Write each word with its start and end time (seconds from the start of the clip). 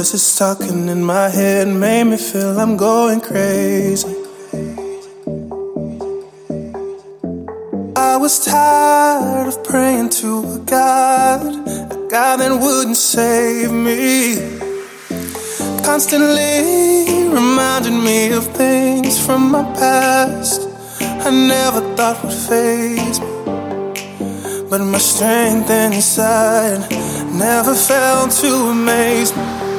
Voices 0.00 0.38
talking 0.38 0.88
in 0.88 1.04
my 1.04 1.28
head 1.28 1.68
made 1.68 2.04
me 2.04 2.16
feel 2.16 2.58
I'm 2.58 2.78
going 2.78 3.20
crazy. 3.20 4.08
I 7.94 8.16
was 8.16 8.42
tired 8.42 9.48
of 9.48 9.62
praying 9.62 10.08
to 10.20 10.38
a 10.54 10.58
God, 10.64 11.42
a 11.92 12.08
God 12.08 12.40
that 12.40 12.50
wouldn't 12.50 12.96
save 12.96 13.72
me. 13.72 14.36
Constantly 15.84 17.28
reminding 17.28 18.02
me 18.02 18.32
of 18.32 18.46
things 18.56 19.22
from 19.26 19.50
my 19.52 19.64
past 19.74 20.62
I 20.98 21.28
never 21.28 21.82
thought 21.94 22.24
would 22.24 22.32
faze 22.32 23.20
me. 23.20 23.32
But 24.70 24.80
my 24.80 24.96
strength 24.96 25.68
inside 25.68 26.88
never 27.34 27.74
failed 27.74 28.30
to 28.30 28.48
amaze 28.72 29.36
me. 29.36 29.69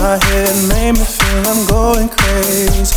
my 0.00 0.16
head 0.26 0.54
made 0.68 0.92
me 0.92 1.04
feel 1.04 1.42
I'm 1.50 1.66
going 1.66 2.08
crazy. 2.08 2.94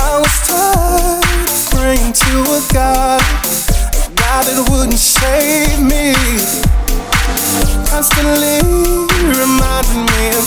I 0.00 0.12
was 0.16 0.34
tired 0.48 1.20
of 1.20 1.70
praying 1.72 2.12
to 2.24 2.32
a 2.56 2.60
God, 2.72 3.20
a 3.20 4.08
God 4.16 4.42
that 4.48 4.66
wouldn't 4.70 4.98
save 4.98 5.76
me. 5.92 6.14
Constantly 7.92 8.64
reminding 9.36 10.04
me 10.16 10.24
of 10.40 10.46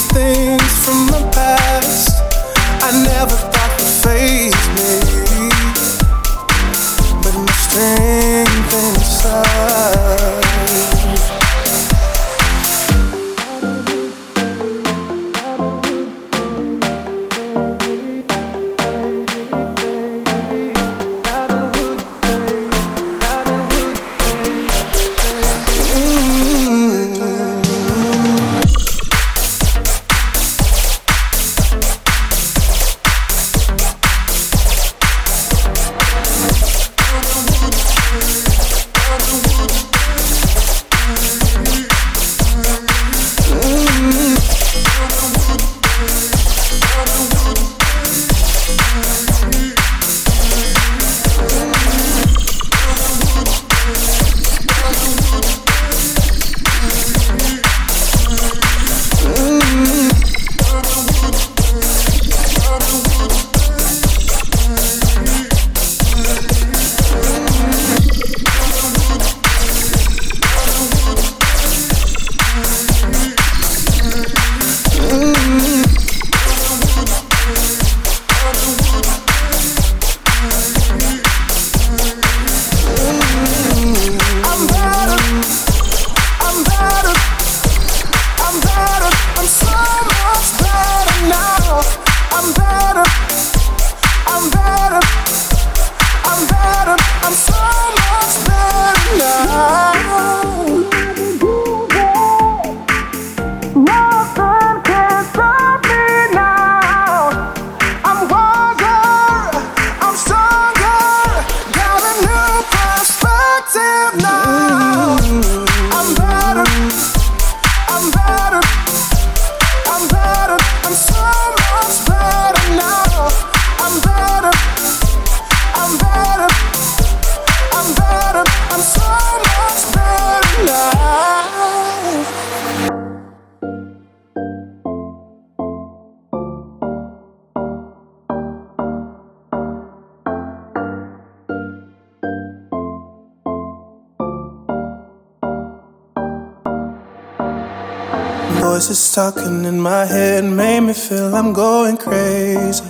voices 148.76 149.14
talking 149.16 149.64
in 149.64 149.80
my 149.80 150.04
head 150.06 150.44
made 150.44 150.82
me 150.82 150.92
feel 150.92 151.34
I'm 151.34 151.54
going 151.54 151.96
crazy. 151.96 152.84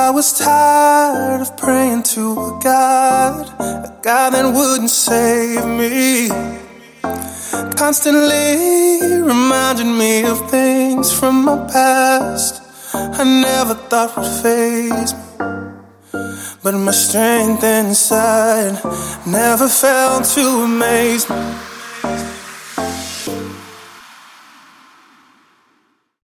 I 0.00 0.10
was 0.10 0.38
tired 0.38 1.42
of 1.42 1.54
praying 1.58 2.04
to 2.14 2.32
a 2.32 2.60
God, 2.64 3.46
a 3.60 3.92
God 4.02 4.32
that 4.32 4.46
wouldn't 4.56 4.88
save 4.88 5.66
me. 5.66 6.30
Constantly 7.76 9.20
reminding 9.32 9.92
me 9.98 10.24
of 10.24 10.50
things 10.50 11.12
from 11.12 11.44
my 11.44 11.58
past 11.70 12.62
I 12.94 13.22
never 13.22 13.74
thought 13.74 14.16
would 14.16 14.32
faze 14.42 15.12
me. 15.12 15.20
But 16.62 16.74
my 16.86 16.92
strength 16.92 17.62
inside 17.64 18.80
never 19.26 19.68
failed 19.68 20.24
to 20.36 20.44
amaze 20.64 21.28
me. 21.28 21.71